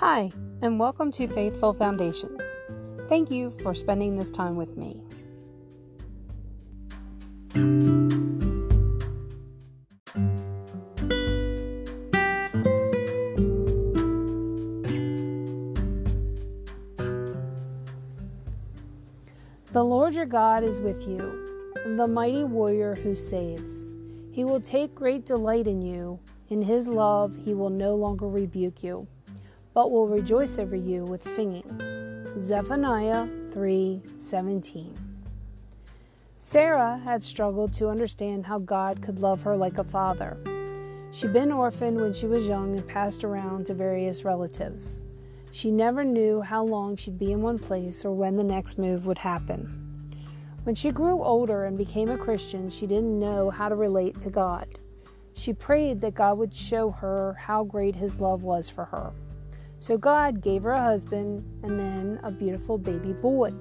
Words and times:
Hi, 0.00 0.30
and 0.60 0.78
welcome 0.78 1.10
to 1.12 1.26
Faithful 1.26 1.72
Foundations. 1.72 2.58
Thank 3.08 3.30
you 3.30 3.50
for 3.50 3.72
spending 3.72 4.18
this 4.18 4.30
time 4.30 4.54
with 4.54 4.76
me. 4.76 5.02
The 19.72 19.82
Lord 19.82 20.14
your 20.14 20.26
God 20.26 20.62
is 20.62 20.78
with 20.78 21.08
you, 21.08 21.96
the 21.96 22.06
mighty 22.06 22.44
warrior 22.44 22.96
who 22.96 23.14
saves. 23.14 23.88
He 24.30 24.44
will 24.44 24.60
take 24.60 24.94
great 24.94 25.24
delight 25.24 25.66
in 25.66 25.80
you. 25.80 26.20
In 26.50 26.60
his 26.60 26.86
love, 26.86 27.34
he 27.46 27.54
will 27.54 27.70
no 27.70 27.94
longer 27.94 28.28
rebuke 28.28 28.82
you, 28.82 29.08
but 29.76 29.90
will 29.90 30.08
rejoice 30.08 30.58
over 30.58 30.74
you 30.74 31.04
with 31.04 31.22
singing. 31.22 31.62
Zephaniah 32.38 33.28
3:17. 33.50 34.94
Sarah 36.34 36.96
had 36.96 37.22
struggled 37.22 37.74
to 37.74 37.90
understand 37.90 38.46
how 38.46 38.58
God 38.58 39.02
could 39.02 39.20
love 39.20 39.42
her 39.42 39.54
like 39.54 39.76
a 39.76 39.84
father. 39.84 40.38
She'd 41.10 41.34
been 41.34 41.52
orphaned 41.52 42.00
when 42.00 42.14
she 42.14 42.26
was 42.26 42.48
young 42.48 42.74
and 42.78 42.88
passed 42.88 43.22
around 43.22 43.66
to 43.66 43.74
various 43.74 44.24
relatives. 44.24 45.04
She 45.50 45.70
never 45.70 46.04
knew 46.04 46.40
how 46.40 46.64
long 46.64 46.96
she'd 46.96 47.18
be 47.18 47.32
in 47.32 47.42
one 47.42 47.58
place 47.58 48.02
or 48.02 48.12
when 48.12 48.36
the 48.36 48.44
next 48.44 48.78
move 48.78 49.04
would 49.04 49.18
happen. 49.18 49.68
When 50.64 50.74
she 50.74 50.90
grew 50.90 51.22
older 51.22 51.66
and 51.66 51.76
became 51.76 52.08
a 52.08 52.16
Christian, 52.16 52.70
she 52.70 52.86
didn't 52.86 53.20
know 53.20 53.50
how 53.50 53.68
to 53.68 53.74
relate 53.74 54.18
to 54.20 54.30
God. 54.30 54.68
She 55.34 55.52
prayed 55.52 56.00
that 56.00 56.14
God 56.14 56.38
would 56.38 56.54
show 56.54 56.92
her 56.92 57.34
how 57.34 57.62
great 57.62 57.96
His 57.96 58.22
love 58.22 58.42
was 58.42 58.70
for 58.70 58.86
her. 58.86 59.12
So 59.86 59.96
God 59.96 60.40
gave 60.40 60.64
her 60.64 60.72
a 60.72 60.82
husband 60.82 61.44
and 61.62 61.78
then 61.78 62.18
a 62.24 62.30
beautiful 62.32 62.76
baby 62.76 63.12
boy. 63.12 63.54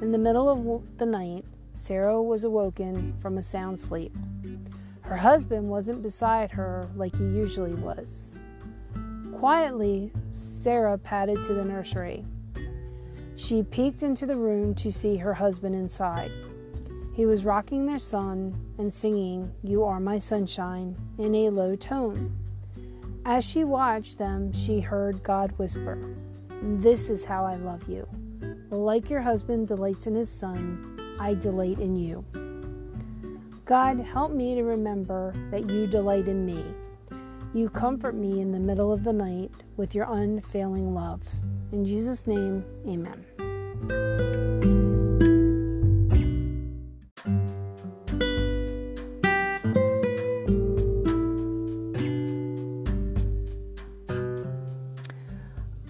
In 0.00 0.10
the 0.10 0.16
middle 0.16 0.48
of 0.48 0.96
the 0.96 1.04
night, 1.04 1.44
Sarah 1.74 2.22
was 2.22 2.44
awoken 2.44 3.14
from 3.20 3.36
a 3.36 3.42
sound 3.42 3.78
sleep. 3.78 4.16
Her 5.02 5.18
husband 5.18 5.68
wasn't 5.68 6.02
beside 6.02 6.50
her 6.52 6.88
like 6.96 7.14
he 7.14 7.24
usually 7.24 7.74
was. 7.74 8.38
Quietly, 9.34 10.10
Sarah 10.30 10.96
padded 10.96 11.42
to 11.42 11.52
the 11.52 11.64
nursery. 11.66 12.24
She 13.36 13.64
peeked 13.64 14.02
into 14.02 14.24
the 14.24 14.36
room 14.36 14.74
to 14.76 14.90
see 14.90 15.18
her 15.18 15.34
husband 15.34 15.74
inside. 15.74 16.32
He 17.12 17.26
was 17.26 17.44
rocking 17.44 17.84
their 17.84 17.98
son 17.98 18.58
and 18.78 18.90
singing, 18.90 19.52
You 19.62 19.84
Are 19.84 20.00
My 20.00 20.18
Sunshine, 20.18 20.96
in 21.18 21.34
a 21.34 21.50
low 21.50 21.76
tone. 21.76 22.34
As 23.24 23.44
she 23.44 23.64
watched 23.64 24.18
them, 24.18 24.52
she 24.52 24.80
heard 24.80 25.22
God 25.22 25.52
whisper, 25.58 25.98
This 26.62 27.08
is 27.08 27.24
how 27.24 27.44
I 27.44 27.56
love 27.56 27.88
you. 27.88 28.06
Like 28.70 29.10
your 29.10 29.20
husband 29.20 29.68
delights 29.68 30.06
in 30.06 30.14
his 30.14 30.30
son, 30.30 31.16
I 31.20 31.34
delight 31.34 31.78
in 31.78 31.96
you. 31.96 32.24
God, 33.64 34.00
help 34.00 34.32
me 34.32 34.54
to 34.56 34.62
remember 34.62 35.34
that 35.50 35.70
you 35.70 35.86
delight 35.86 36.26
in 36.26 36.44
me 36.44 36.64
you 37.54 37.68
comfort 37.68 38.14
me 38.14 38.40
in 38.40 38.50
the 38.50 38.58
middle 38.58 38.92
of 38.92 39.04
the 39.04 39.12
night 39.12 39.50
with 39.76 39.94
your 39.94 40.06
unfailing 40.08 40.94
love. 40.94 41.22
In 41.70 41.84
Jesus' 41.84 42.26
name, 42.26 42.64
amen. 42.86 44.51